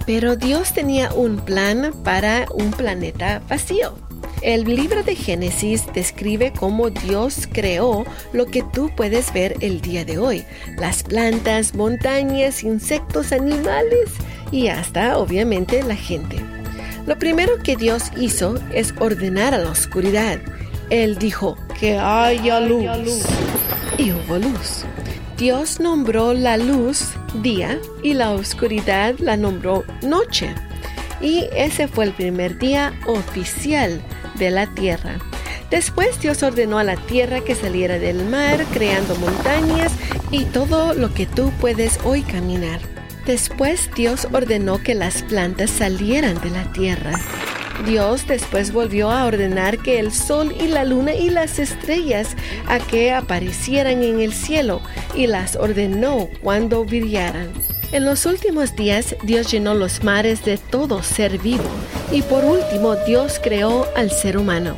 Pero 0.07 0.37
Dios 0.37 0.73
tenía 0.73 1.13
un 1.13 1.39
plan 1.39 1.93
para 2.05 2.47
un 2.53 2.71
planeta 2.73 3.41
vacío. 3.49 3.95
El 4.43 4.65
libro 4.65 5.05
de 5.05 5.15
Génesis 5.15 5.85
describe 5.95 6.53
cómo 6.53 6.91
Dios 6.91 7.49
creó 7.53 8.05
lo 8.33 8.47
que 8.47 8.63
tú 8.63 8.91
puedes 8.97 9.33
ver 9.33 9.55
el 9.61 9.81
día 9.81 10.05
de 10.05 10.19
hoy. 10.19 10.45
Las 10.79 11.05
plantas, 11.05 11.75
montañas, 11.75 12.65
insectos, 12.65 13.31
animales 13.31 14.11
y 14.51 14.67
hasta, 14.67 15.17
obviamente, 15.17 15.85
la 15.85 15.95
gente. 15.95 16.37
Lo 17.07 17.17
primero 17.19 17.53
que 17.63 17.77
Dios 17.77 18.11
hizo 18.17 18.57
es 18.75 18.93
ordenar 18.99 19.55
a 19.55 19.59
la 19.59 19.71
oscuridad. 19.71 20.41
Él 20.91 21.19
dijo, 21.19 21.57
que 21.79 21.99
haya 21.99 22.61
luz. 22.61 23.25
Y 24.03 24.11
luz. 24.11 24.85
Dios 25.37 25.79
nombró 25.79 26.35
la 26.35 26.57
luz 26.57 27.11
día 27.41 27.79
y 28.03 28.15
la 28.15 28.33
oscuridad 28.33 29.15
la 29.21 29.37
nombró 29.37 29.85
noche. 30.03 30.53
Y 31.21 31.47
ese 31.55 31.87
fue 31.87 32.07
el 32.07 32.13
primer 32.13 32.59
día 32.59 32.99
oficial 33.07 34.03
de 34.35 34.51
la 34.51 34.67
tierra. 34.67 35.19
Después 35.71 36.21
Dios 36.21 36.43
ordenó 36.43 36.81
a 36.81 36.85
la 36.85 36.97
tierra 36.97 37.43
que 37.43 37.55
saliera 37.55 38.01
del 38.01 38.25
mar, 38.25 38.65
creando 38.73 39.15
montañas 39.15 39.93
y 40.33 40.47
todo 40.47 40.95
lo 40.95 41.15
que 41.15 41.27
tú 41.27 41.53
puedes 41.61 42.01
hoy 42.03 42.23
caminar. 42.23 42.81
Después 43.25 43.89
Dios 43.95 44.27
ordenó 44.33 44.83
que 44.83 44.97
las 44.97 45.23
plantas 45.23 45.71
salieran 45.71 46.41
de 46.41 46.51
la 46.51 46.73
tierra. 46.73 47.13
Dios 47.87 48.27
después 48.27 48.73
volvió 48.73 49.11
a 49.11 49.25
ordenar 49.25 49.79
que 49.79 49.99
el 49.99 50.13
sol 50.13 50.55
y 50.61 50.69
la 50.69 50.85
luna 50.85 51.15
y 51.15 51.31
las 51.31 51.59
estrellas 51.59 52.37
a 52.69 52.79
que 52.79 53.13
aparecieran 53.13 54.03
en 54.03 54.21
el 54.21 54.33
cielo 54.33 54.81
y 55.15 55.27
las 55.27 55.57
ordenó 55.57 56.29
cuando 56.43 56.85
brillaran. 56.85 57.51
En 57.93 58.05
los 58.05 58.25
últimos 58.25 58.75
días 58.77 59.17
Dios 59.25 59.51
llenó 59.51 59.75
los 59.75 60.03
mares 60.03 60.45
de 60.45 60.59
todo 60.59 61.03
ser 61.03 61.39
vivo 61.39 61.69
y 62.11 62.23
por 62.23 62.45
último 62.45 62.97
Dios 63.07 63.41
creó 63.43 63.87
al 63.97 64.11
ser 64.11 64.39
humano. 64.39 64.77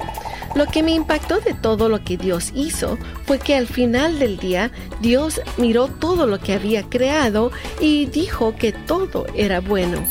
Lo 0.55 0.67
que 0.67 0.83
me 0.83 0.93
impactó 0.93 1.41
de 1.41 1.53
todo 1.53 1.89
lo 1.89 2.05
que 2.05 2.17
Dios 2.17 2.53
hizo 2.55 2.97
fue 3.27 3.39
que 3.39 3.57
al 3.57 3.67
final 3.67 4.19
del 4.19 4.39
día 4.39 4.71
Dios 5.01 5.41
miró 5.59 5.89
todo 5.89 6.27
lo 6.27 6.39
que 6.39 6.55
había 6.55 6.85
creado 6.85 7.51
y 7.81 8.07
dijo 8.07 8.55
que 8.57 8.73
todo 8.73 9.27
era 9.35 9.61
bueno. 9.61 10.05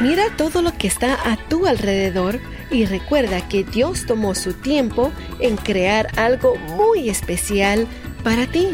Mira 0.00 0.24
todo 0.36 0.62
lo 0.62 0.76
que 0.76 0.88
está 0.88 1.14
a 1.30 1.36
tu 1.48 1.66
alrededor 1.66 2.40
y 2.70 2.86
recuerda 2.86 3.46
que 3.48 3.64
Dios 3.64 4.06
tomó 4.06 4.34
su 4.34 4.52
tiempo 4.54 5.12
en 5.38 5.56
crear 5.56 6.08
algo 6.16 6.56
muy 6.76 7.08
especial 7.08 7.86
para 8.24 8.46
ti 8.46 8.68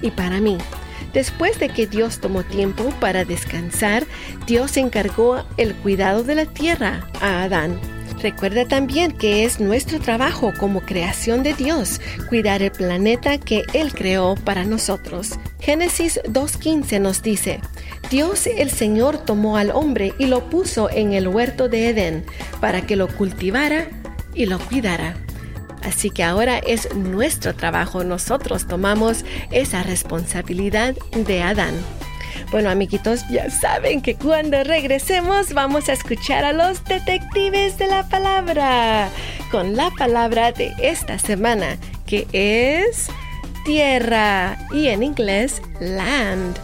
y 0.00 0.10
para 0.10 0.40
mí. 0.40 0.56
Después 1.12 1.58
de 1.58 1.68
que 1.68 1.86
Dios 1.86 2.20
tomó 2.20 2.44
tiempo 2.44 2.84
para 3.00 3.24
descansar, 3.24 4.06
Dios 4.46 4.76
encargó 4.76 5.44
el 5.56 5.74
cuidado 5.74 6.22
de 6.22 6.36
la 6.36 6.46
tierra 6.46 7.08
a 7.20 7.42
Adán. 7.42 7.78
Recuerda 8.22 8.66
también 8.66 9.12
que 9.12 9.44
es 9.44 9.60
nuestro 9.60 9.98
trabajo 9.98 10.52
como 10.58 10.82
creación 10.82 11.42
de 11.42 11.54
Dios 11.54 12.00
cuidar 12.28 12.62
el 12.62 12.70
planeta 12.70 13.38
que 13.38 13.64
Él 13.72 13.94
creó 13.94 14.34
para 14.34 14.64
nosotros. 14.64 15.38
Génesis 15.60 16.20
2.15 16.24 17.00
nos 17.00 17.22
dice, 17.22 17.60
Dios 18.10 18.46
el 18.46 18.70
Señor 18.70 19.18
tomó 19.18 19.56
al 19.56 19.70
hombre 19.70 20.12
y 20.18 20.26
lo 20.26 20.50
puso 20.50 20.90
en 20.90 21.12
el 21.12 21.28
huerto 21.28 21.68
de 21.68 21.88
Edén 21.88 22.24
para 22.60 22.82
que 22.82 22.96
lo 22.96 23.08
cultivara 23.08 23.88
y 24.34 24.46
lo 24.46 24.58
cuidara. 24.58 25.14
Así 25.82 26.10
que 26.10 26.22
ahora 26.22 26.58
es 26.58 26.94
nuestro 26.94 27.54
trabajo, 27.54 28.04
nosotros 28.04 28.66
tomamos 28.66 29.24
esa 29.50 29.82
responsabilidad 29.82 30.94
de 31.14 31.42
Adán. 31.42 31.74
Bueno, 32.50 32.68
amiguitos, 32.68 33.26
ya 33.28 33.48
saben 33.48 34.02
que 34.02 34.16
cuando 34.16 34.64
regresemos 34.64 35.54
vamos 35.54 35.88
a 35.88 35.92
escuchar 35.92 36.44
a 36.44 36.52
los 36.52 36.84
detectives 36.84 37.78
de 37.78 37.86
la 37.86 38.08
palabra 38.08 39.08
con 39.52 39.76
la 39.76 39.90
palabra 39.92 40.50
de 40.50 40.72
esta 40.82 41.18
semana, 41.18 41.76
que 42.06 42.26
es 42.32 43.08
tierra 43.64 44.58
y 44.72 44.88
en 44.88 45.02
inglés 45.04 45.62
land 45.80 46.58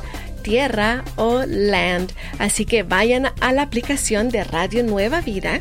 tierra 0.46 1.02
o 1.16 1.42
land. 1.44 2.12
Así 2.38 2.66
que 2.66 2.84
vayan 2.84 3.32
a 3.40 3.52
la 3.52 3.62
aplicación 3.62 4.28
de 4.28 4.44
Radio 4.44 4.84
Nueva 4.84 5.20
Vida 5.20 5.60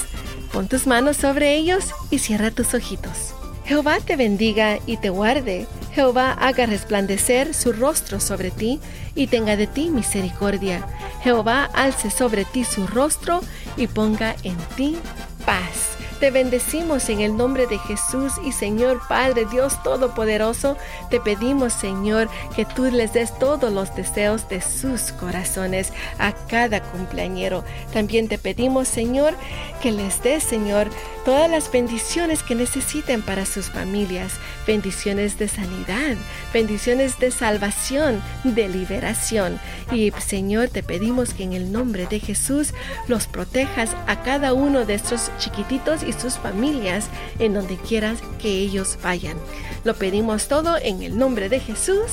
Pon 0.52 0.68
tus 0.68 0.86
manos 0.86 1.16
sobre 1.16 1.56
ellos 1.56 1.86
y 2.10 2.20
cierra 2.20 2.52
tus 2.52 2.74
ojitos. 2.74 3.34
Jehová 3.64 3.98
te 3.98 4.14
bendiga 4.14 4.78
y 4.86 4.98
te 4.98 5.10
guarde. 5.10 5.66
Jehová 5.94 6.32
haga 6.32 6.66
resplandecer 6.66 7.54
su 7.54 7.72
rostro 7.72 8.20
sobre 8.20 8.50
ti 8.50 8.80
y 9.14 9.26
tenga 9.26 9.56
de 9.56 9.66
ti 9.66 9.90
misericordia. 9.90 10.86
Jehová 11.22 11.68
alce 11.74 12.10
sobre 12.10 12.44
ti 12.44 12.64
su 12.64 12.86
rostro 12.86 13.40
y 13.76 13.86
ponga 13.86 14.36
en 14.42 14.56
ti 14.76 14.98
paz. 15.44 15.96
Te 16.20 16.30
bendecimos 16.30 17.08
en 17.08 17.20
el 17.20 17.34
nombre 17.34 17.66
de 17.66 17.78
Jesús 17.78 18.34
y 18.44 18.52
Señor 18.52 19.00
Padre 19.08 19.46
Dios 19.50 19.82
Todopoderoso. 19.82 20.76
Te 21.08 21.18
pedimos, 21.18 21.72
Señor, 21.72 22.28
que 22.54 22.66
tú 22.66 22.90
les 22.90 23.14
des 23.14 23.38
todos 23.38 23.72
los 23.72 23.94
deseos 23.96 24.46
de 24.50 24.60
sus 24.60 25.12
corazones 25.12 25.94
a 26.18 26.32
cada 26.32 26.82
cumpleañero. 26.82 27.64
También 27.94 28.28
te 28.28 28.36
pedimos, 28.36 28.86
Señor, 28.86 29.32
que 29.80 29.92
les 29.92 30.22
des, 30.22 30.44
Señor, 30.44 30.90
todas 31.24 31.50
las 31.50 31.70
bendiciones 31.70 32.42
que 32.42 32.54
necesiten 32.54 33.22
para 33.22 33.46
sus 33.46 33.66
familias. 33.66 34.32
Bendiciones 34.66 35.38
de 35.38 35.48
sanidad, 35.48 36.16
bendiciones 36.52 37.18
de 37.18 37.30
salvación, 37.30 38.22
de 38.44 38.68
liberación. 38.68 39.60
Y 39.92 40.12
Señor, 40.12 40.68
te 40.68 40.82
pedimos 40.82 41.34
que 41.34 41.44
en 41.44 41.52
el 41.52 41.72
nombre 41.72 42.06
de 42.06 42.20
Jesús 42.20 42.72
los 43.08 43.26
protejas 43.26 43.96
a 44.06 44.22
cada 44.22 44.52
uno 44.52 44.84
de 44.84 44.94
estos 44.94 45.30
chiquititos 45.38 46.02
y 46.02 46.12
sus 46.12 46.34
familias 46.34 47.08
en 47.38 47.54
donde 47.54 47.76
quieras 47.76 48.18
que 48.40 48.48
ellos 48.48 48.98
vayan. 49.02 49.36
Lo 49.84 49.94
pedimos 49.94 50.48
todo 50.48 50.76
en 50.76 51.02
el 51.02 51.16
nombre 51.16 51.48
de 51.48 51.60
Jesús. 51.60 52.12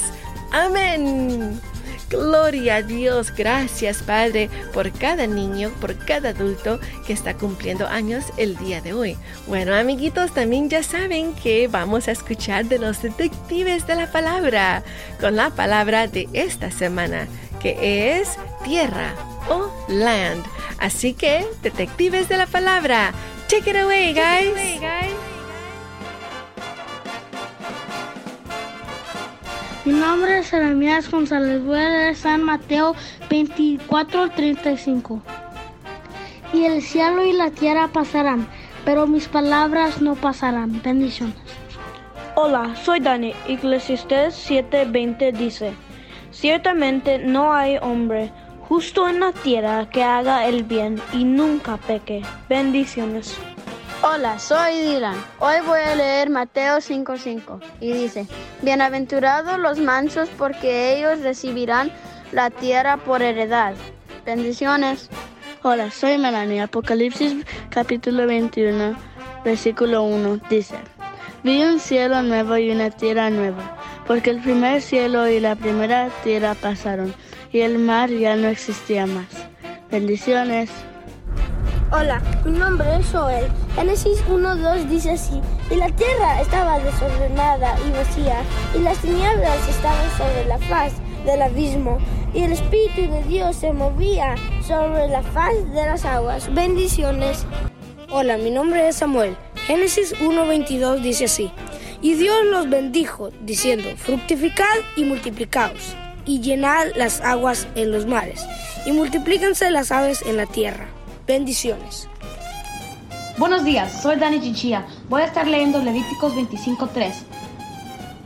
Amén. 0.51 1.59
Gloria 2.09 2.77
a 2.77 2.81
Dios, 2.83 3.33
gracias 3.35 4.01
Padre 4.01 4.49
por 4.73 4.91
cada 4.93 5.27
niño, 5.27 5.71
por 5.81 5.97
cada 5.97 6.29
adulto 6.29 6.79
que 7.05 7.11
está 7.11 7.33
cumpliendo 7.33 7.85
años 7.85 8.25
el 8.37 8.55
día 8.55 8.79
de 8.81 8.93
hoy. 8.93 9.17
Bueno 9.45 9.75
amiguitos, 9.75 10.33
también 10.33 10.69
ya 10.69 10.83
saben 10.83 11.33
que 11.35 11.67
vamos 11.67 12.07
a 12.07 12.11
escuchar 12.11 12.65
de 12.65 12.79
los 12.79 13.01
detectives 13.01 13.85
de 13.87 13.95
la 13.95 14.11
palabra 14.11 14.83
con 15.19 15.35
la 15.35 15.49
palabra 15.49 16.07
de 16.07 16.29
esta 16.31 16.71
semana, 16.71 17.27
que 17.61 18.19
es 18.19 18.37
tierra 18.63 19.13
o 19.49 19.69
land. 19.89 20.45
Así 20.79 21.13
que, 21.13 21.45
detectives 21.61 22.29
de 22.29 22.37
la 22.37 22.47
palabra, 22.47 23.11
take 23.49 23.69
it 23.71 23.75
away 23.75 24.13
guys. 24.13 25.36
Mi 29.87 29.93
nombre 29.93 30.39
es 30.39 30.49
Jeremías 30.49 31.09
González. 31.09 31.63
Voy 31.63 31.77
leer 31.77 32.13
San 32.13 32.43
Mateo 32.43 32.93
24:35. 33.29 35.21
Y 36.51 36.65
el 36.65 36.81
cielo 36.81 37.23
y 37.23 37.31
la 37.31 37.51
tierra 37.51 37.87
pasarán, 37.87 38.49
pero 38.83 39.07
mis 39.07 39.29
palabras 39.29 40.01
no 40.01 40.15
pasarán. 40.15 40.81
Bendiciones. 40.81 41.37
Hola, 42.35 42.75
soy 42.75 42.99
Dani. 42.99 43.33
Eclesiastes 43.47 44.35
7:20 44.35 45.31
dice: 45.31 45.71
Ciertamente 46.31 47.19
no 47.19 47.53
hay 47.53 47.77
hombre 47.81 48.33
justo 48.67 49.07
en 49.07 49.21
la 49.21 49.31
tierra 49.31 49.89
que 49.89 50.03
haga 50.03 50.47
el 50.47 50.63
bien 50.63 50.99
y 51.13 51.23
nunca 51.23 51.77
peque. 51.77 52.23
Bendiciones. 52.49 53.39
Hola, 54.03 54.37
soy 54.37 54.79
Dylan. 54.81 55.15
Hoy 55.39 55.55
voy 55.65 55.79
a 55.79 55.95
leer 55.95 56.29
Mateo 56.29 56.77
5:5 56.77 57.59
y 57.79 57.93
dice, 57.93 58.27
Bienaventurados 58.61 59.57
los 59.57 59.79
mansos 59.79 60.29
porque 60.37 60.95
ellos 60.95 61.21
recibirán 61.21 61.91
la 62.31 62.51
tierra 62.51 62.97
por 62.97 63.23
heredad. 63.23 63.73
Bendiciones. 64.23 65.09
Hola, 65.63 65.89
soy 65.89 66.19
Melanie. 66.19 66.61
Apocalipsis 66.61 67.43
capítulo 67.71 68.27
21, 68.27 68.95
versículo 69.43 70.03
1 70.03 70.41
dice, 70.47 70.75
Vi 71.41 71.63
un 71.63 71.79
cielo 71.79 72.21
nuevo 72.21 72.55
y 72.55 72.69
una 72.69 72.91
tierra 72.91 73.31
nueva, 73.31 73.77
porque 74.05 74.29
el 74.29 74.41
primer 74.41 74.83
cielo 74.83 75.27
y 75.27 75.39
la 75.39 75.55
primera 75.55 76.09
tierra 76.23 76.53
pasaron, 76.53 77.15
y 77.51 77.61
el 77.61 77.79
mar 77.79 78.11
ya 78.11 78.35
no 78.35 78.47
existía 78.47 79.07
más. 79.07 79.27
Bendiciones. 79.89 80.69
Hola, 81.89 82.21
mi 82.43 82.51
nombre 82.51 82.97
es 82.97 83.09
Joel. 83.13 83.47
Génesis 83.73 84.21
1.2 84.25 84.89
dice 84.89 85.11
así, 85.11 85.39
y 85.71 85.75
la 85.75 85.89
tierra 85.91 86.41
estaba 86.41 86.79
desordenada 86.79 87.77
y 87.87 87.91
vacía, 87.91 88.41
y 88.75 88.79
las 88.79 88.97
tinieblas 88.97 89.69
estaban 89.69 90.11
sobre 90.17 90.43
la 90.49 90.57
faz 90.57 90.91
del 91.25 91.41
abismo, 91.41 91.97
y 92.33 92.43
el 92.43 92.51
Espíritu 92.51 93.09
de 93.09 93.23
Dios 93.29 93.55
se 93.55 93.71
movía 93.71 94.35
sobre 94.67 95.07
la 95.07 95.23
faz 95.23 95.53
de 95.71 95.85
las 95.85 96.03
aguas. 96.03 96.53
Bendiciones. 96.53 97.45
Hola, 98.09 98.35
mi 98.35 98.51
nombre 98.51 98.89
es 98.89 98.97
Samuel. 98.97 99.37
Génesis 99.65 100.13
1.22 100.15 100.99
dice 100.99 101.23
así, 101.23 101.53
y 102.01 102.15
Dios 102.15 102.35
los 102.51 102.69
bendijo, 102.69 103.29
diciendo, 103.43 103.87
fructificad 103.95 104.65
y 104.97 105.05
multiplicaos, 105.05 105.95
y 106.25 106.41
llenad 106.41 106.87
las 106.97 107.21
aguas 107.21 107.65
en 107.75 107.93
los 107.93 108.05
mares, 108.05 108.45
y 108.85 108.91
multiplíquense 108.91 109.71
las 109.71 109.93
aves 109.93 110.21
en 110.23 110.35
la 110.35 110.47
tierra. 110.47 110.96
Bendiciones. 111.27 112.07
Buenos 113.37 113.65
días, 113.65 114.01
soy 114.01 114.15
Dani 114.15 114.39
Chichía. 114.39 114.85
Voy 115.09 115.21
a 115.21 115.25
estar 115.25 115.45
leyendo 115.45 115.83
Levíticos 115.83 116.33
25.3. 116.33 117.11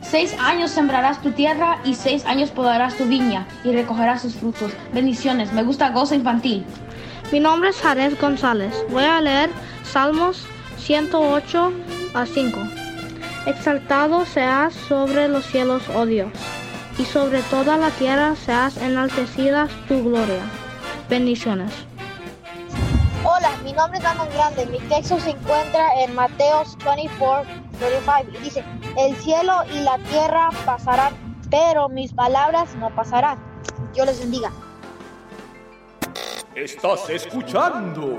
Seis 0.02 0.36
años 0.38 0.70
sembrarás 0.70 1.20
tu 1.20 1.32
tierra 1.32 1.80
y 1.84 1.96
seis 1.96 2.24
años 2.26 2.50
podarás 2.50 2.96
tu 2.96 3.06
viña 3.06 3.48
y 3.64 3.72
recogerás 3.72 4.22
sus 4.22 4.36
frutos. 4.36 4.70
Bendiciones, 4.94 5.52
me 5.52 5.64
gusta 5.64 5.90
gozo 5.90 6.14
infantil. 6.14 6.64
Mi 7.32 7.40
nombre 7.40 7.70
es 7.70 7.80
Jared 7.80 8.16
González. 8.20 8.72
Voy 8.90 9.02
a 9.02 9.20
leer 9.20 9.50
Salmos 9.82 10.46
108 10.78 11.72
a 12.14 12.24
5. 12.24 12.58
Exaltado 13.46 14.24
seas 14.26 14.74
sobre 14.74 15.26
los 15.26 15.44
cielos, 15.46 15.82
oh 15.92 16.06
Dios, 16.06 16.30
y 16.98 17.04
sobre 17.04 17.42
toda 17.42 17.76
la 17.76 17.90
tierra 17.90 18.36
seas 18.36 18.76
enaltecida 18.76 19.66
tu 19.88 20.04
gloria. 20.04 20.44
Bendiciones. 21.10 21.72
Hola, 23.44 23.56
mi 23.64 23.72
nombre 23.72 23.98
es 23.98 24.04
Daniel 24.04 24.28
Grande. 24.34 24.66
Mi 24.66 24.78
texto 24.88 25.18
se 25.18 25.30
encuentra 25.30 26.00
en 26.00 26.14
Mateos 26.14 26.78
24, 26.84 27.44
35 27.80 28.38
y 28.38 28.38
dice, 28.38 28.64
el 28.96 29.16
cielo 29.16 29.64
y 29.74 29.80
la 29.80 29.98
tierra 29.98 30.50
pasarán, 30.64 31.12
pero 31.50 31.88
mis 31.88 32.12
palabras 32.12 32.72
no 32.76 32.94
pasarán. 32.94 33.42
Dios 33.94 34.06
les 34.06 34.20
bendiga. 34.20 34.52
Estás 36.54 37.10
escuchando. 37.10 38.16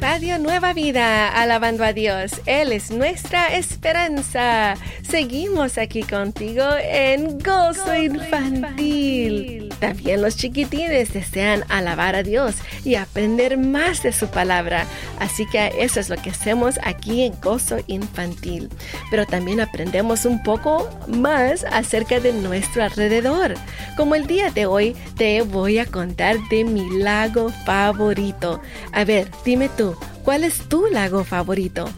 Radio 0.00 0.38
Nueva 0.38 0.74
Vida, 0.74 1.28
alabando 1.28 1.82
a 1.82 1.92
Dios. 1.92 2.40
Él 2.46 2.70
es 2.70 2.92
nuestra 2.92 3.56
esperanza. 3.56 4.76
Seguimos 5.02 5.76
aquí 5.76 6.04
contigo 6.04 6.62
en 6.78 7.40
Gozo, 7.40 7.96
Infantil. 7.96 9.63
También 9.84 10.22
los 10.22 10.38
chiquitines 10.38 11.12
desean 11.12 11.62
alabar 11.68 12.16
a 12.16 12.22
Dios 12.22 12.54
y 12.86 12.94
aprender 12.94 13.58
más 13.58 14.02
de 14.02 14.12
su 14.12 14.28
palabra. 14.28 14.86
Así 15.18 15.44
que 15.44 15.72
eso 15.78 16.00
es 16.00 16.08
lo 16.08 16.16
que 16.16 16.30
hacemos 16.30 16.78
aquí 16.82 17.24
en 17.24 17.38
Gozo 17.42 17.76
Infantil. 17.86 18.70
Pero 19.10 19.26
también 19.26 19.60
aprendemos 19.60 20.24
un 20.24 20.42
poco 20.42 20.88
más 21.06 21.64
acerca 21.64 22.18
de 22.18 22.32
nuestro 22.32 22.82
alrededor. 22.82 23.56
Como 23.94 24.14
el 24.14 24.26
día 24.26 24.50
de 24.50 24.64
hoy 24.64 24.96
te 25.18 25.42
voy 25.42 25.78
a 25.78 25.84
contar 25.84 26.38
de 26.48 26.64
mi 26.64 26.88
lago 27.00 27.50
favorito. 27.66 28.62
A 28.92 29.04
ver, 29.04 29.28
dime 29.44 29.68
tú, 29.68 29.94
¿cuál 30.24 30.44
es 30.44 30.66
tu 30.66 30.86
lago 30.86 31.24
favorito? 31.24 31.90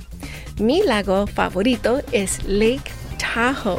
Mi 0.59 0.83
lago 0.83 1.29
favorito 1.29 2.03
es 2.11 2.43
Lake 2.43 2.91
Tahoe. 3.17 3.79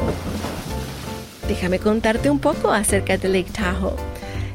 Déjame 1.47 1.79
contarte 1.79 2.29
un 2.29 2.39
poco 2.39 2.71
acerca 2.71 3.17
de 3.17 3.29
Lake 3.29 3.51
Tahoe. 3.51 3.95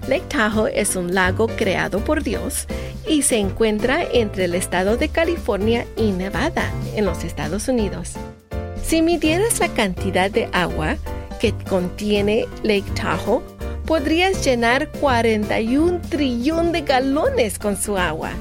Lake 0.09 0.27
Tahoe 0.29 0.79
es 0.79 0.95
un 0.95 1.15
lago 1.15 1.47
creado 1.47 2.05
por 2.05 2.23
Dios 2.23 2.67
y 3.09 3.23
se 3.23 3.39
encuentra 3.39 4.03
entre 4.13 4.45
el 4.45 4.55
estado 4.55 4.99
de 4.99 5.09
California 5.09 5.87
y 5.97 6.11
Nevada, 6.13 6.71
en 6.95 7.07
los 7.07 7.25
Estados 7.25 7.69
Unidos. 7.69 8.13
Si 8.85 9.01
midieras 9.01 9.59
la 9.61 9.69
cantidad 9.69 10.31
de 10.31 10.51
agua 10.53 10.97
que 11.41 11.55
contiene 11.69 12.45
Lake 12.63 12.91
Tahoe, 12.95 13.41
podrías 13.87 14.45
llenar 14.45 14.89
41 14.89 16.03
trillón 16.11 16.73
de 16.73 16.83
galones 16.83 17.59
con 17.59 17.81
su 17.81 17.97
agua. 17.97 18.33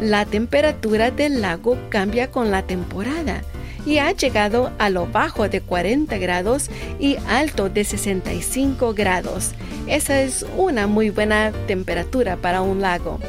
La 0.00 0.26
temperatura 0.26 1.10
del 1.10 1.40
lago 1.40 1.78
cambia 1.88 2.30
con 2.30 2.50
la 2.50 2.62
temporada 2.62 3.42
y 3.86 3.98
ha 3.98 4.12
llegado 4.12 4.70
a 4.78 4.90
lo 4.90 5.06
bajo 5.06 5.48
de 5.48 5.62
40 5.62 6.18
grados 6.18 6.70
y 6.98 7.16
alto 7.28 7.70
de 7.70 7.84
65 7.84 8.92
grados. 8.92 9.52
Esa 9.86 10.20
es 10.20 10.44
una 10.56 10.86
muy 10.86 11.10
buena 11.10 11.52
temperatura 11.66 12.36
para 12.36 12.60
un 12.60 12.82
lago. 12.82 13.20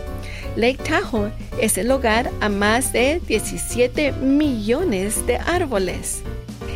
Lake 0.57 0.79
Tahoe 0.83 1.31
es 1.61 1.77
el 1.77 1.89
hogar 1.91 2.31
a 2.41 2.49
más 2.49 2.91
de 2.91 3.21
17 3.25 4.11
millones 4.13 5.25
de 5.25 5.37
árboles. 5.37 6.23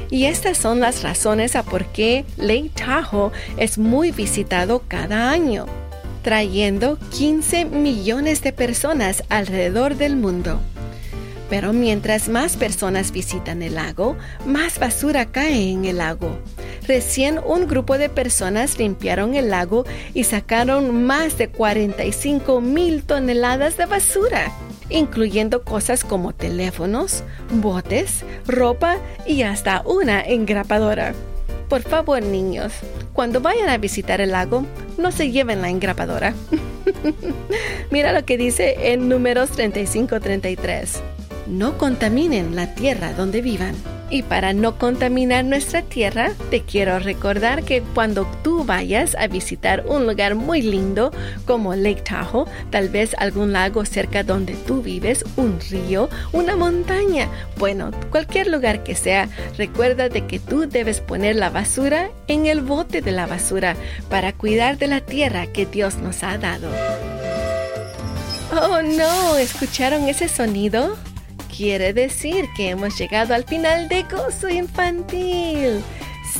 Y 0.10 0.25
estas 0.25 0.58
son 0.58 0.80
las 0.80 1.04
razones 1.04 1.56
a 1.56 1.63
por 1.63 1.86
qué 1.88 2.23
Lake 2.38 2.71
Tahoe 2.75 3.32
es 3.58 3.77
muy 3.77 4.12
visitado 4.12 4.84
cada 4.88 5.32
año 5.32 5.65
trayendo 6.21 6.97
15 7.17 7.65
millones 7.65 8.41
de 8.41 8.53
personas 8.53 9.23
alrededor 9.29 9.95
del 9.95 10.15
mundo. 10.15 10.60
Pero 11.49 11.73
mientras 11.73 12.29
más 12.29 12.55
personas 12.55 13.12
visitan 13.12 13.62
el 13.62 13.75
lago, 13.75 14.15
más 14.45 14.79
basura 14.79 15.25
cae 15.25 15.69
en 15.71 15.84
el 15.84 15.97
lago. 15.97 16.38
Recién 16.88 17.39
un 17.45 17.67
grupo 17.67 17.97
de 17.97 18.10
personas 18.10 18.79
limpiaron 18.79 19.36
el 19.36 19.49
lago 19.49 19.86
y 20.13 20.23
sacaron 20.23 21.05
más 21.05 21.38
de 21.38 21.49
45 21.49 22.62
mil 22.62 23.03
toneladas 23.03 23.77
de 23.77 23.86
basura, 23.86 24.51
incluyendo 24.89 25.63
cosas 25.63 26.03
como 26.03 26.34
teléfonos, 26.34 27.23
botes, 27.51 28.23
ropa 28.47 28.97
y 29.27 29.43
hasta 29.43 29.81
una 29.86 30.21
engrapadora. 30.21 31.13
Por 31.71 31.84
favor, 31.84 32.21
niños, 32.21 32.73
cuando 33.13 33.39
vayan 33.39 33.69
a 33.69 33.77
visitar 33.77 34.19
el 34.19 34.31
lago, 34.31 34.65
no 34.97 35.10
se 35.13 35.31
lleven 35.31 35.62
la 35.62 35.69
engrapadora. 35.69 36.34
Mira 37.91 38.12
lo 38.12 38.25
que 38.25 38.38
dice 38.38 38.91
en 38.91 39.07
números 39.07 39.57
35-33. 39.57 40.99
No 41.47 41.77
contaminen 41.77 42.57
la 42.57 42.75
tierra 42.75 43.13
donde 43.13 43.41
vivan. 43.41 43.75
Y 44.12 44.24
para 44.24 44.52
no 44.52 44.78
contaminar 44.78 45.45
nuestra 45.45 45.82
tierra, 45.82 46.34
te 46.50 46.62
quiero 46.62 47.00
recordar 47.00 47.63
que 47.63 47.82
cuando 47.82 48.28
tú 48.43 48.65
vayas 48.65 49.15
a 49.15 49.28
visitar 49.28 49.86
un 49.88 50.06
lugar 50.06 50.36
muy 50.36 50.62
lindo 50.62 51.12
como 51.45 51.74
Lake 51.76 52.02
Tahoe, 52.02 52.45
tal 52.71 52.89
vez 52.89 53.15
algún 53.17 53.54
lago 53.54 53.86
cerca 53.86 54.24
donde 54.24 54.54
tú 54.54 54.82
vives, 54.82 55.24
un 55.38 55.60
río, 55.69 56.10
una 56.34 56.58
montaña, 56.58 57.30
bueno, 57.58 57.91
cualquier 58.10 58.47
lugar 58.47 58.84
que 58.84 58.95
sea, 58.95 59.30
recuerda 59.58 60.10
que 60.10 60.39
tú 60.39 60.67
debes 60.67 61.00
poner 61.00 61.38
la 61.38 61.50
basura 61.50 62.10
en 62.28 62.47
el 62.47 62.60
bote 62.60 63.02
de 63.02 63.13
la 63.13 63.28
basura 63.28 63.78
para 64.10 64.34
cuidar 64.34 64.78
de 64.78 64.88
la 64.88 65.00
tierra 65.00 65.47
que 65.47 65.65
Dios 65.65 65.97
nos 65.97 66.24
ha 66.24 66.38
dado. 66.38 66.69
Oh 68.52 68.82
no, 68.82 69.38
¿escucharon 69.38 70.10
ese 70.10 70.28
sonido? 70.28 70.97
Quiere 71.55 71.93
decir 71.93 72.45
que 72.55 72.69
hemos 72.69 72.97
llegado 72.97 73.33
al 73.33 73.43
final 73.43 73.87
de 73.89 74.03
Gozo 74.03 74.49
Infantil. 74.49 75.81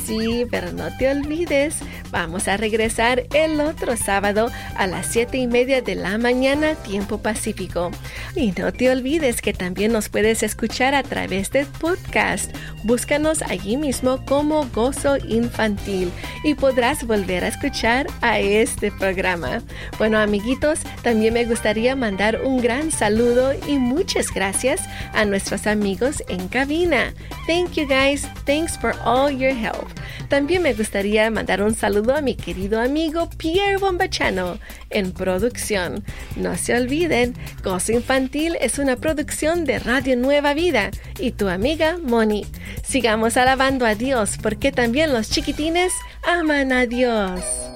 Sí, 0.04 0.46
pero 0.50 0.72
no 0.72 0.88
te 0.96 1.10
olvides, 1.10 1.76
Vamos 2.12 2.46
a 2.46 2.58
regresar 2.58 3.24
el 3.32 3.58
otro 3.62 3.96
sábado 3.96 4.50
a 4.76 4.86
las 4.86 5.06
7 5.06 5.38
y 5.38 5.46
media 5.46 5.80
de 5.80 5.94
la 5.94 6.18
mañana, 6.18 6.74
tiempo 6.74 7.16
pacífico. 7.16 7.90
Y 8.36 8.52
no 8.52 8.70
te 8.70 8.90
olvides 8.90 9.40
que 9.40 9.54
también 9.54 9.92
nos 9.92 10.10
puedes 10.10 10.42
escuchar 10.42 10.94
a 10.94 11.02
través 11.02 11.50
del 11.50 11.64
podcast. 11.64 12.54
Búscanos 12.84 13.40
allí 13.40 13.78
mismo 13.78 14.22
como 14.26 14.66
Gozo 14.74 15.16
Infantil 15.26 16.12
y 16.44 16.52
podrás 16.52 17.06
volver 17.06 17.44
a 17.44 17.48
escuchar 17.48 18.06
a 18.20 18.38
este 18.40 18.92
programa. 18.92 19.62
Bueno, 19.96 20.18
amiguitos, 20.18 20.80
también 21.00 21.32
me 21.32 21.46
gustaría 21.46 21.96
mandar 21.96 22.42
un 22.44 22.60
gran 22.60 22.90
saludo 22.90 23.54
y 23.66 23.78
muchas 23.78 24.30
gracias 24.34 24.82
a 25.14 25.24
nuestros 25.24 25.66
amigos 25.66 26.22
en 26.28 26.48
cabina. 26.48 27.14
Thank 27.46 27.72
you 27.72 27.86
guys. 27.86 28.28
Thanks 28.44 28.76
for 28.76 28.94
all 29.02 29.30
your 29.30 29.54
help. 29.54 29.88
También 30.28 30.62
me 30.62 30.74
gustaría 30.74 31.30
mandar 31.30 31.62
un 31.62 31.74
saludo 31.74 32.01
a 32.10 32.20
mi 32.20 32.34
querido 32.34 32.80
amigo 32.80 33.30
Pierre 33.36 33.76
Bombachano 33.76 34.58
en 34.90 35.12
producción. 35.12 36.04
No 36.36 36.56
se 36.56 36.74
olviden, 36.74 37.34
Gozo 37.62 37.92
Infantil 37.92 38.56
es 38.60 38.78
una 38.78 38.96
producción 38.96 39.64
de 39.64 39.78
Radio 39.78 40.16
Nueva 40.16 40.54
Vida 40.54 40.90
y 41.18 41.30
tu 41.30 41.48
amiga 41.48 41.98
Moni. 42.02 42.44
Sigamos 42.82 43.36
alabando 43.36 43.86
a 43.86 43.94
Dios 43.94 44.38
porque 44.42 44.72
también 44.72 45.12
los 45.12 45.30
chiquitines 45.30 45.92
aman 46.24 46.72
a 46.72 46.86
Dios. 46.86 47.71